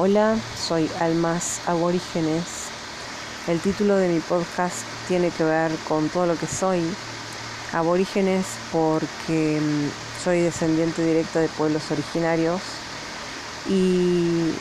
[0.00, 2.68] Hola, soy Almas Aborígenes.
[3.48, 4.76] El título de mi podcast
[5.08, 6.84] tiene que ver con todo lo que soy.
[7.72, 12.60] Aborígenes porque mm, soy descendiente directa de pueblos originarios
[13.68, 14.52] y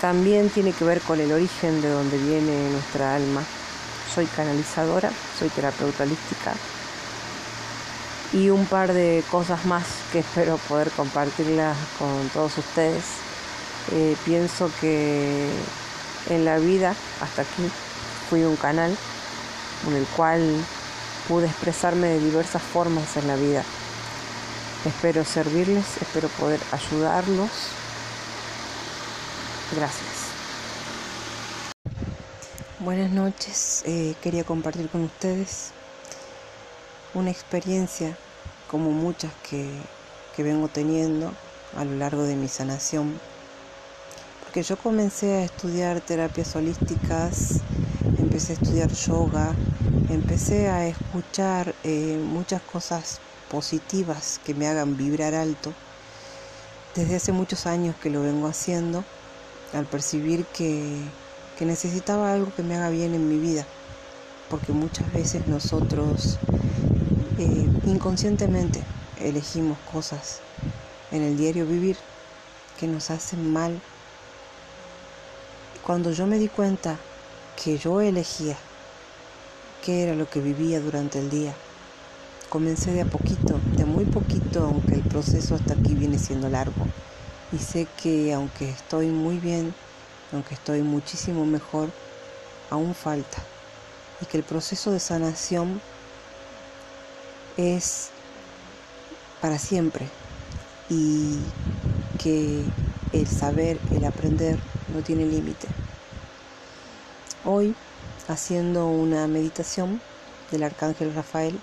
[0.00, 3.42] también tiene que ver con el origen de donde viene nuestra alma.
[4.14, 5.10] Soy canalizadora,
[5.40, 6.54] soy terapeuta holística
[8.32, 13.21] y un par de cosas más que espero poder compartirlas con todos ustedes.
[13.90, 15.50] Eh, pienso que
[16.30, 17.68] en la vida, hasta aquí,
[18.30, 18.96] fui un canal
[19.86, 20.64] en el cual
[21.28, 23.64] pude expresarme de diversas formas en la vida.
[24.84, 27.50] Espero servirles, espero poder ayudarlos.
[29.74, 30.12] Gracias.
[32.80, 35.70] Buenas noches, eh, quería compartir con ustedes
[37.14, 38.16] una experiencia
[38.68, 39.70] como muchas que,
[40.34, 41.32] que vengo teniendo
[41.76, 43.20] a lo largo de mi sanación
[44.52, 47.60] porque yo comencé a estudiar terapias holísticas,
[48.18, 49.54] empecé a estudiar yoga,
[50.10, 55.72] empecé a escuchar eh, muchas cosas positivas que me hagan vibrar alto.
[56.94, 59.04] Desde hace muchos años que lo vengo haciendo,
[59.72, 60.98] al percibir que,
[61.58, 63.64] que necesitaba algo que me haga bien en mi vida,
[64.50, 66.36] porque muchas veces nosotros
[67.38, 68.82] eh, inconscientemente
[69.18, 70.40] elegimos cosas
[71.10, 71.96] en el diario vivir
[72.78, 73.80] que nos hacen mal
[75.84, 76.96] cuando yo me di cuenta
[77.62, 78.56] que yo elegía
[79.84, 81.54] qué era lo que vivía durante el día,
[82.48, 86.86] comencé de a poquito, de muy poquito, aunque el proceso hasta aquí viene siendo largo.
[87.50, 89.74] Y sé que aunque estoy muy bien,
[90.32, 91.90] aunque estoy muchísimo mejor,
[92.70, 93.38] aún falta.
[94.20, 95.80] Y que el proceso de sanación
[97.56, 98.10] es
[99.40, 100.06] para siempre.
[100.88, 101.38] Y
[102.22, 102.62] que
[103.12, 104.58] el saber, el aprender,
[104.94, 105.68] no tiene límite.
[107.44, 107.74] Hoy,
[108.28, 110.00] haciendo una meditación
[110.50, 111.58] del Arcángel Rafael,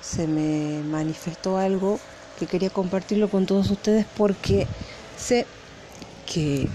[0.00, 1.98] se me manifestó algo
[2.38, 4.66] que quería compartirlo con todos ustedes porque
[5.16, 5.46] sé
[6.32, 6.68] que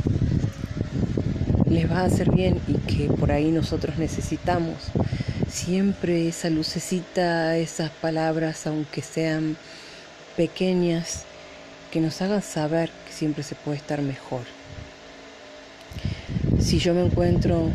[1.69, 4.75] les va a hacer bien y que por ahí nosotros necesitamos
[5.49, 9.55] siempre esa lucecita, esas palabras, aunque sean
[10.35, 11.25] pequeñas,
[11.93, 14.41] que nos hagan saber que siempre se puede estar mejor.
[16.59, 17.69] Si yo me encuentro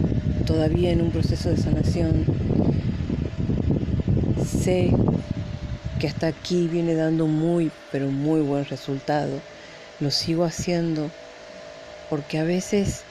[0.45, 2.25] todavía en un proceso de sanación,
[4.45, 4.91] sé
[6.01, 9.41] que hasta aquí viene dando muy, pero muy buen resultado.
[10.01, 11.13] Lo sigo haciendo
[12.11, 13.03] porque a veces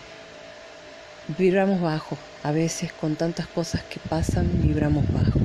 [1.37, 5.39] vibramos bajo, a veces con tantas cosas que pasan vibramos bajo.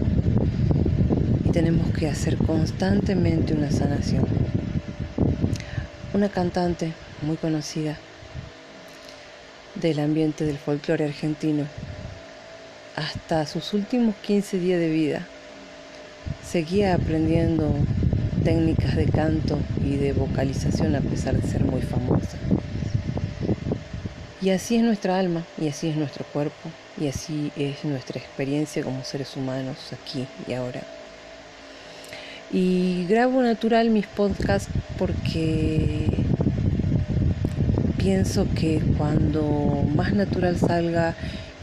[1.45, 4.42] Y tenemos que hacer constantemente una sanación.
[6.15, 6.93] Una cantante
[7.23, 7.97] muy conocida
[9.77, 11.65] del ambiente del folclore argentino.
[12.97, 15.27] Hasta sus últimos 15 días de vida
[16.47, 17.75] seguía aprendiendo
[18.45, 22.37] técnicas de canto y de vocalización a pesar de ser muy famosa.
[24.43, 26.69] Y así es nuestra alma, y así es nuestro cuerpo,
[27.01, 30.83] y así es nuestra experiencia como seres humanos aquí y ahora.
[32.53, 36.07] Y grabo natural mis podcasts porque
[37.97, 41.15] pienso que cuando más natural salga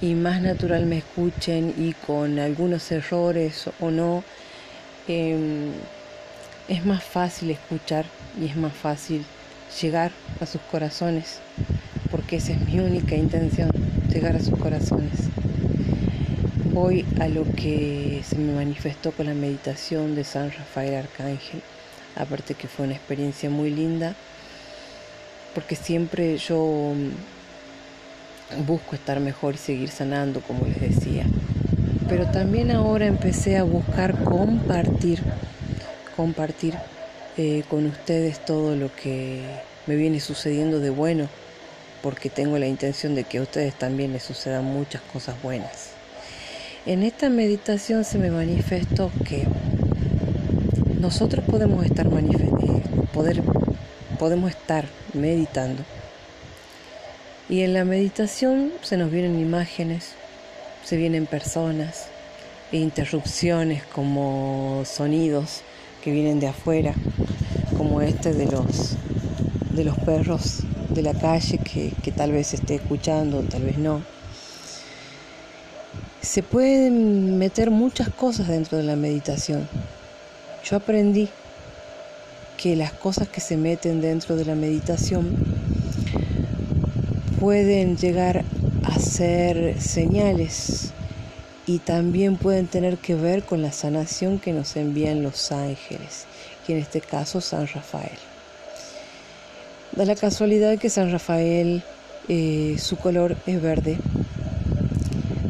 [0.01, 4.23] y más natural me escuchen y con algunos errores o no,
[5.07, 5.73] em,
[6.67, 8.05] es más fácil escuchar
[8.41, 9.25] y es más fácil
[9.81, 11.39] llegar a sus corazones,
[12.09, 13.69] porque esa es mi única intención,
[14.11, 15.28] llegar a sus corazones.
[16.81, 21.61] Voy a lo que se me manifestó con la meditación de San Rafael Arcángel,
[22.15, 24.15] aparte que fue una experiencia muy linda
[25.53, 31.25] porque siempre yo mm, busco estar mejor y seguir sanando, como les decía.
[32.07, 35.21] Pero también ahora empecé a buscar compartir,
[36.15, 36.75] compartir
[37.35, 39.43] eh, con ustedes todo lo que
[39.85, 41.27] me viene sucediendo de bueno,
[42.01, 45.98] porque tengo la intención de que a ustedes también les sucedan muchas cosas buenas.
[46.85, 49.45] En esta meditación se me manifestó que
[50.99, 52.83] nosotros podemos estar eh,
[53.13, 53.43] poder
[54.17, 55.83] podemos estar meditando.
[57.47, 60.13] Y en la meditación se nos vienen imágenes,
[60.83, 62.07] se vienen personas,
[62.71, 65.61] e interrupciones como sonidos
[66.03, 66.93] que vienen de afuera,
[67.77, 68.95] como este de los,
[69.71, 70.59] de los perros
[70.89, 74.01] de la calle que, que tal vez esté escuchando, tal vez no.
[76.21, 79.67] Se pueden meter muchas cosas dentro de la meditación.
[80.63, 81.29] Yo aprendí
[82.57, 85.35] que las cosas que se meten dentro de la meditación
[87.39, 88.43] pueden llegar
[88.83, 90.91] a ser señales
[91.65, 96.25] y también pueden tener que ver con la sanación que nos envían los ángeles,
[96.67, 98.17] y en este caso San Rafael.
[99.91, 101.83] Da la casualidad que San Rafael,
[102.27, 103.97] eh, su color es verde.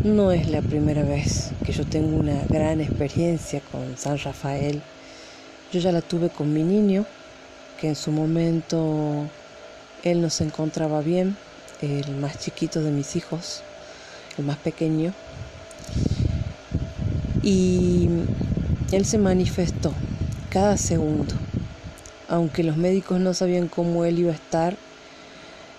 [0.04, 4.82] No es la primera vez que yo tengo una gran experiencia con San Rafael.
[5.72, 7.06] Yo ya la tuve con mi niño,
[7.80, 9.28] que en su momento
[10.04, 11.36] él no se encontraba bien,
[11.82, 13.62] el más chiquito de mis hijos,
[14.38, 15.14] el más pequeño.
[17.44, 18.10] Y
[18.92, 19.94] él se manifestó
[20.50, 21.36] cada segundo
[22.30, 24.78] aunque los médicos no sabían cómo él iba a estar,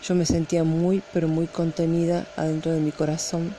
[0.02, 3.55] yo me sentía muy, pero muy contenida adentro de mi corazón,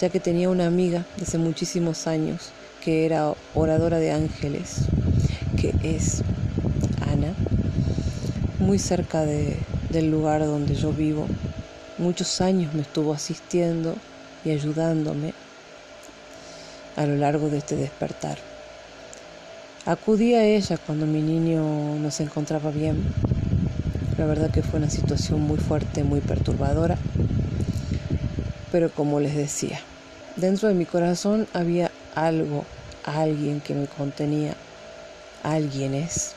[0.00, 2.50] ya que tenía una amiga de hace muchísimos años
[2.84, 4.82] que era oradora de ángeles,
[5.60, 6.22] que es
[7.10, 7.34] Ana,
[8.60, 11.26] muy cerca del lugar donde yo vivo.
[11.98, 13.96] Muchos años me estuvo asistiendo
[14.44, 15.34] y ayudándome
[16.96, 18.38] a lo largo de este despertar.
[19.84, 23.02] Acudí a ella cuando mi niño no se encontraba bien.
[24.16, 26.98] La verdad que fue una situación muy fuerte, muy perturbadora.
[28.70, 29.80] Pero como les decía,
[30.36, 32.64] dentro de mi corazón había algo,
[33.04, 34.54] alguien que me contenía.
[35.42, 36.32] Alguien es.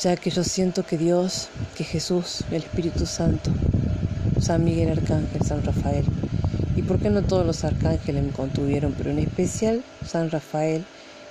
[0.00, 3.50] Ya que yo siento que Dios, que Jesús, el Espíritu Santo,
[4.40, 6.04] San Miguel Arcángel, San Rafael,
[6.76, 10.84] y por qué no todos los arcángeles me contuvieron, pero en especial San Rafael,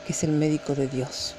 [0.05, 1.35] que es el médico de Dios.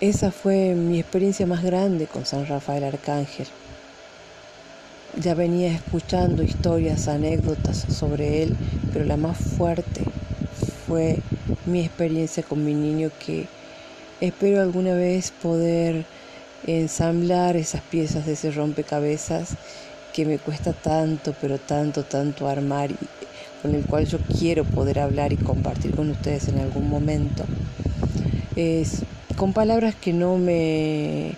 [0.00, 3.46] Esa fue mi experiencia más grande con San Rafael Arcángel.
[5.20, 8.56] Ya venía escuchando historias, anécdotas sobre él,
[8.94, 10.00] pero la más fuerte
[10.86, 11.18] fue
[11.66, 13.46] mi experiencia con mi niño que
[14.22, 16.06] espero alguna vez poder
[16.66, 19.50] ensamblar esas piezas de ese rompecabezas
[20.14, 22.90] que me cuesta tanto, pero tanto, tanto armar
[23.60, 27.44] con el cual yo quiero poder hablar y compartir con ustedes en algún momento,
[28.56, 29.02] es
[29.36, 31.36] con palabras que no me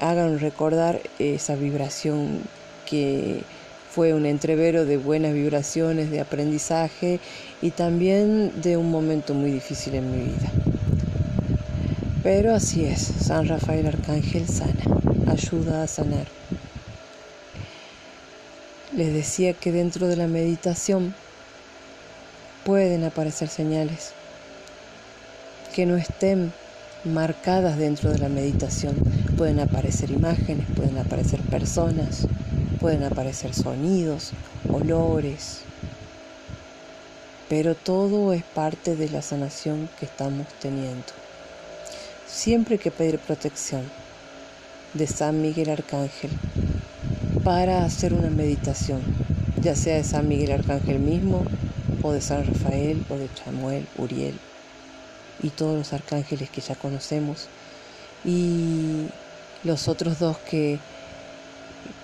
[0.00, 2.40] hagan recordar esa vibración
[2.86, 3.42] que
[3.90, 7.20] fue un entrevero de buenas vibraciones, de aprendizaje
[7.62, 10.50] y también de un momento muy difícil en mi vida.
[12.24, 14.82] Pero así es, San Rafael Arcángel sana,
[15.26, 16.26] ayuda a sanar.
[18.96, 21.14] Les decía que dentro de la meditación
[22.64, 24.12] pueden aparecer señales
[25.74, 26.52] que no estén
[27.04, 28.94] marcadas dentro de la meditación.
[29.36, 32.26] Pueden aparecer imágenes, pueden aparecer personas,
[32.84, 34.32] pueden aparecer sonidos,
[34.70, 35.60] olores,
[37.48, 41.06] pero todo es parte de la sanación que estamos teniendo.
[42.26, 43.90] Siempre hay que pedir protección
[44.92, 46.30] de San Miguel Arcángel
[47.42, 49.00] para hacer una meditación,
[49.62, 51.42] ya sea de San Miguel Arcángel mismo
[52.02, 54.38] o de San Rafael o de Chamuel, Uriel
[55.42, 57.48] y todos los arcángeles que ya conocemos
[58.26, 59.06] y
[59.62, 60.78] los otros dos que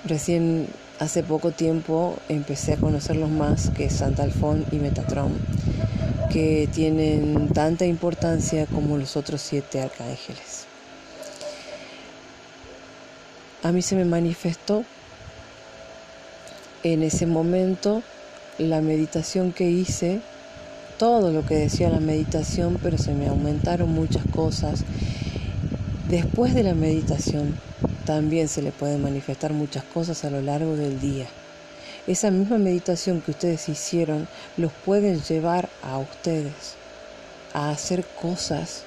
[0.05, 0.69] recién
[0.99, 5.33] hace poco tiempo empecé a conocerlos más que Santa Alfón y Metatron
[6.31, 10.67] que tienen tanta importancia como los otros siete arcángeles.
[13.63, 14.85] A mí se me manifestó
[16.83, 18.03] en ese momento
[18.59, 20.21] la meditación que hice,
[20.99, 24.85] todo lo que decía la meditación, pero se me aumentaron muchas cosas.
[26.09, 27.55] Después de la meditación
[28.05, 31.27] también se le pueden manifestar muchas cosas a lo largo del día.
[32.07, 34.27] Esa misma meditación que ustedes hicieron
[34.57, 36.75] los pueden llevar a ustedes
[37.53, 38.83] a hacer cosas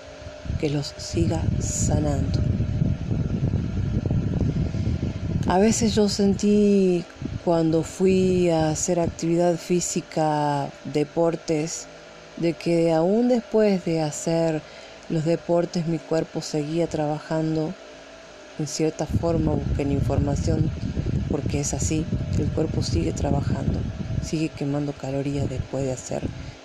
[0.60, 2.40] que los siga sanando.
[5.48, 7.04] A veces yo sentí
[7.44, 11.88] cuando fui a hacer actividad física, deportes,
[12.38, 14.62] de que aún después de hacer
[15.10, 17.74] los deportes mi cuerpo seguía trabajando,
[18.60, 20.70] en cierta forma busquen información,
[21.30, 22.06] porque es así,
[22.38, 23.80] el cuerpo sigue trabajando,
[24.24, 26.22] sigue quemando calorías después de hacer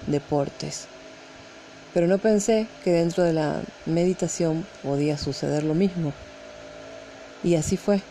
[0.06, 0.86] deportes.
[1.94, 6.12] Pero no pensé que dentro de la meditación podía suceder lo mismo.
[7.42, 8.02] Y así fue.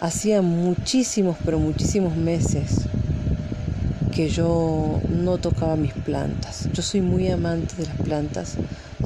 [0.00, 2.82] Hacía muchísimos, pero muchísimos meses
[4.14, 6.68] que yo no tocaba mis plantas.
[6.72, 8.54] Yo soy muy amante de las plantas,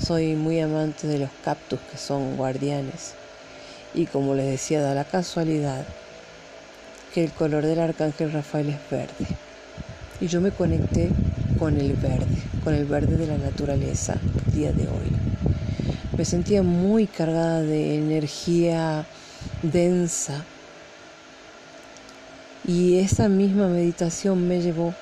[0.01, 3.15] soy muy amante de los cactus que son guardianes.
[3.95, 5.85] Y como les decía, da la casualidad
[7.13, 9.27] que el color del arcángel Rafael es verde.
[10.21, 11.11] Y yo me conecté
[11.59, 15.13] con el verde, con el verde de la naturaleza el día de hoy.
[16.17, 19.07] Me sentía muy cargada de energía
[19.63, 20.45] densa.
[22.67, 24.95] Y esa misma meditación me llevó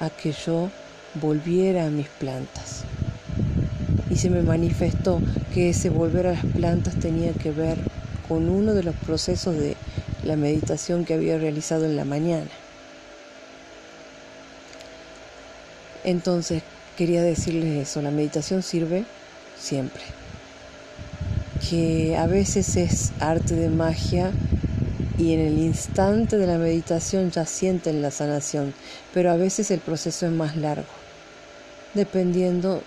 [0.00, 0.70] a que yo
[1.14, 2.84] volviera a mis plantas.
[4.20, 5.18] Se me manifestó
[5.54, 7.78] que ese volver a las plantas tenía que ver
[8.28, 9.78] con uno de los procesos de
[10.24, 12.50] la meditación que había realizado en la mañana.
[16.04, 16.62] Entonces,
[16.98, 19.06] quería decirles eso, la meditación sirve
[19.58, 20.02] siempre.
[21.70, 24.32] Que a veces es arte de magia
[25.16, 28.74] y en el instante de la meditación ya sienten la sanación,
[29.14, 30.92] pero a veces el proceso es más largo,
[31.94, 32.82] dependiendo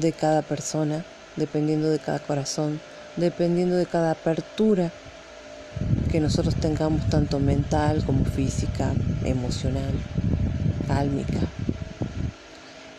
[0.00, 1.04] de cada persona,
[1.36, 2.80] dependiendo de cada corazón,
[3.16, 4.90] dependiendo de cada apertura
[6.10, 8.92] que nosotros tengamos tanto mental como física,
[9.24, 9.92] emocional,
[10.88, 11.40] álmica.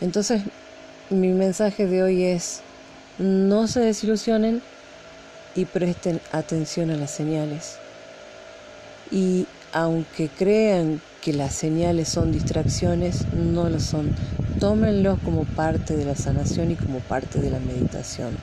[0.02, 0.42] Entonces,
[1.10, 2.62] mi mensaje de hoy es,
[3.18, 4.62] no se desilusionen
[5.56, 7.78] y presten atención a las señales.
[9.10, 14.16] Y aunque crean que las señales son distracciones, no lo son.
[14.62, 18.38] Tómenlos como parte de la sanación y como parte de la meditación.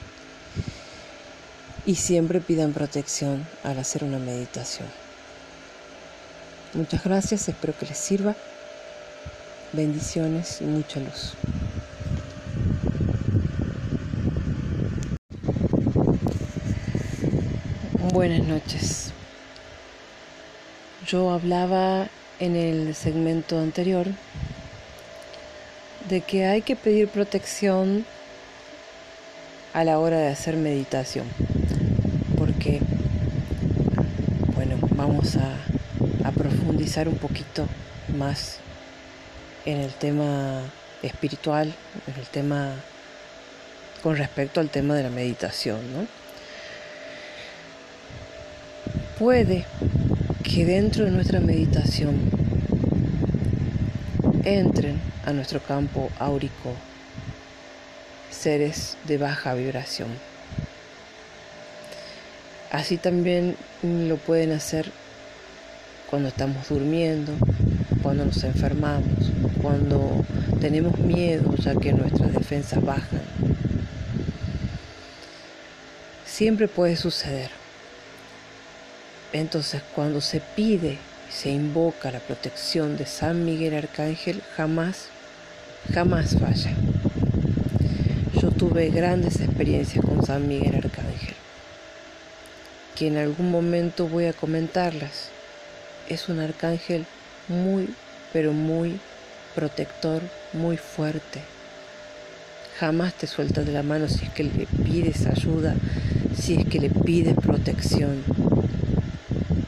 [1.86, 4.86] Y siempre pidan protección al hacer una meditación.
[6.74, 8.36] Muchas gracias, espero que les sirva.
[9.72, 11.32] Bendiciones y mucha luz.
[18.12, 19.10] Buenas noches.
[21.06, 22.10] Yo hablaba
[22.40, 24.06] en el segmento anterior
[26.08, 28.04] de que hay que pedir protección
[29.72, 31.26] a la hora de hacer meditación.
[32.38, 32.80] Porque,
[34.54, 35.56] bueno, vamos a,
[36.32, 37.68] profundizar un poquito
[38.16, 38.58] más
[39.66, 40.62] en el tema
[41.02, 41.72] espiritual,
[42.08, 42.74] en el tema
[44.02, 46.06] con respecto al tema de la meditación, ¿no?
[49.18, 49.64] Puede
[50.54, 52.14] que dentro de nuestra meditación
[54.44, 56.72] entren a nuestro campo áurico
[58.30, 60.10] seres de baja vibración.
[62.70, 64.92] Así también lo pueden hacer
[66.08, 67.32] cuando estamos durmiendo,
[68.00, 70.24] cuando nos enfermamos, cuando
[70.60, 73.22] tenemos miedo ya que nuestras defensas bajan.
[76.24, 77.63] Siempre puede suceder.
[79.34, 80.96] Entonces cuando se pide,
[81.28, 85.08] se invoca la protección de San Miguel Arcángel, jamás,
[85.92, 86.70] jamás falla.
[88.40, 91.34] Yo tuve grandes experiencias con San Miguel Arcángel,
[92.94, 95.30] que en algún momento voy a comentarlas.
[96.08, 97.04] Es un arcángel
[97.48, 97.92] muy,
[98.32, 99.00] pero muy
[99.56, 100.22] protector,
[100.52, 101.40] muy fuerte.
[102.78, 105.74] Jamás te suelta de la mano si es que le pides ayuda,
[106.40, 108.22] si es que le pides protección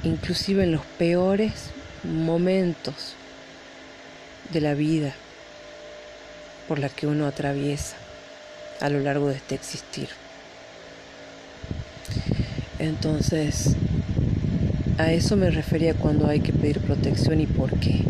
[0.06, 1.70] inclusive en los peores
[2.04, 3.14] momentos
[4.52, 5.12] de la vida
[6.68, 7.96] por la que uno atraviesa
[8.80, 10.08] a lo largo de este existir.
[12.78, 13.74] Entonces,
[14.98, 18.02] a eso me refería cuando hay que pedir protección y por qué.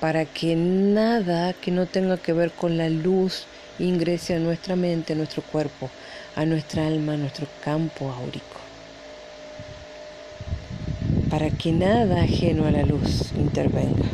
[0.00, 3.46] Para que nada que no tenga que ver con la luz
[3.78, 5.88] ingrese a nuestra mente, a nuestro cuerpo,
[6.36, 8.57] a nuestra alma, a nuestro campo áurico
[11.30, 14.04] para que nada ajeno a la luz intervenga.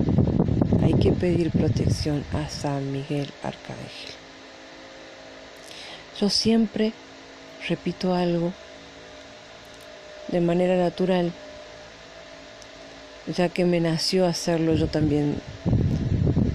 [0.82, 4.14] Hay que pedir protección a San Miguel Arcángel.
[6.20, 6.92] Yo siempre
[7.68, 8.52] repito algo
[10.28, 11.32] de manera natural,
[13.26, 15.36] ya que me nació hacerlo yo también.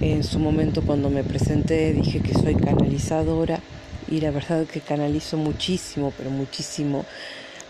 [0.00, 3.60] En su momento cuando me presenté dije que soy canalizadora
[4.08, 7.04] y la verdad que canalizo muchísimo, pero muchísimo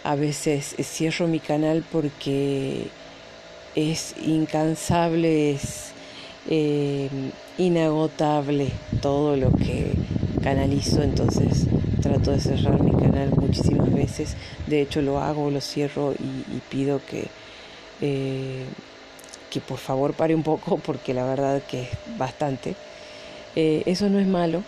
[0.04, 2.88] a veces cierro mi canal porque
[3.74, 5.92] es incansable, es
[6.48, 7.08] eh,
[7.58, 8.68] inagotable
[9.00, 9.92] todo lo que
[10.42, 11.66] canalizo, entonces
[12.00, 17.00] trato de cerrar mi canal muchísimas veces, de hecho lo hago, lo cierro y, pido
[17.04, 17.26] que,
[18.00, 18.64] eh,
[19.50, 22.74] que por favor pare un poco porque la verdad que es bastante.
[23.56, 24.62] Eh, eso no es malo,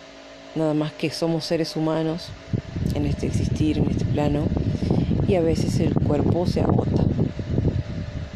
[0.55, 2.27] nada más que somos seres humanos
[2.93, 4.47] en este existir, en este plano,
[5.27, 7.03] y a veces el cuerpo se agota.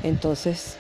[0.04, 0.78] Entonces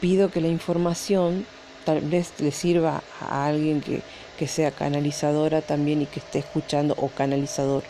[0.00, 1.46] pido que la información
[1.84, 4.02] tal vez le sirva a alguien que,
[4.38, 7.82] que sea canalizadora también y que esté escuchando o canalizador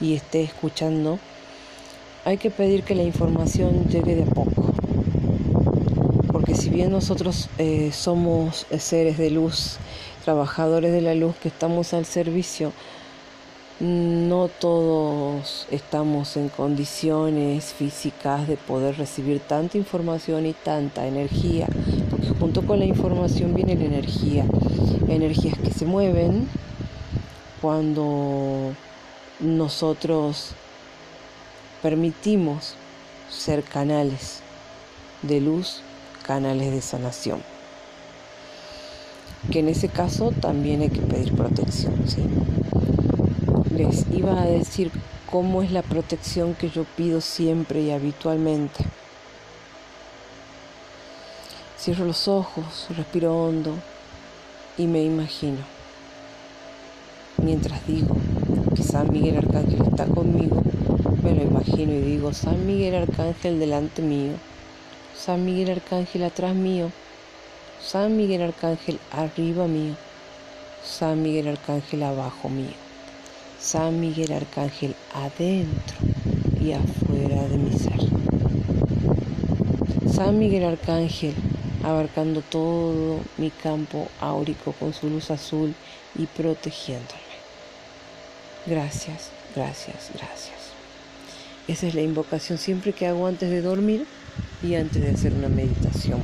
[0.00, 1.18] y esté escuchando.
[2.24, 4.72] Hay que pedir que la información llegue de a poco.
[6.32, 9.78] Porque si bien nosotros eh, somos seres de luz,
[10.24, 12.72] trabajadores de la luz que estamos al servicio,
[13.80, 21.66] no todos estamos en condiciones físicas de poder recibir tanta información y tanta energía,
[22.10, 24.44] porque junto con la información viene la energía,
[25.08, 26.46] energías que se mueven
[27.62, 28.74] cuando
[29.40, 30.50] nosotros
[31.82, 32.74] permitimos
[33.30, 34.40] ser canales
[35.22, 35.80] de luz,
[36.26, 37.42] canales de sanación.
[39.50, 42.22] Que en ese caso también hay que pedir protección, ¿sí?
[43.70, 44.90] Les iba a decir
[45.30, 48.84] cómo es la protección que yo pido siempre y habitualmente.
[51.78, 53.74] Cierro los ojos, respiro hondo
[54.76, 55.58] y me imagino.
[57.38, 58.16] Mientras digo
[58.74, 60.62] que San Miguel Arcángel está conmigo,
[61.22, 64.32] me lo imagino y digo, San Miguel Arcángel delante mío,
[65.16, 66.90] San Miguel Arcángel atrás mío,
[67.80, 69.94] San Miguel Arcángel arriba mío,
[70.84, 72.89] San Miguel Arcángel abajo mío.
[73.60, 75.96] San Miguel Arcángel adentro
[76.60, 78.00] y afuera de mi ser.
[80.10, 81.34] San Miguel Arcángel
[81.84, 85.74] abarcando todo mi campo áurico con su luz azul
[86.18, 87.20] y protegiéndome.
[88.66, 90.58] Gracias, gracias, gracias.
[91.68, 94.06] Esa es la invocación siempre que hago antes de dormir
[94.62, 96.22] y antes de hacer una meditación.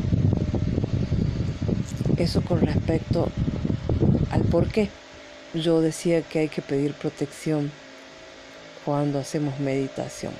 [2.16, 3.28] Eso con respecto
[4.30, 4.88] al por qué
[5.56, 7.70] yo decía que hay que pedir protección
[8.84, 10.32] cuando hacemos meditación.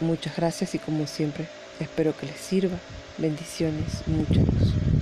[0.00, 1.46] Muchas gracias y como siempre
[1.80, 2.76] espero que les sirva.
[3.18, 4.93] Bendiciones, mucha luz.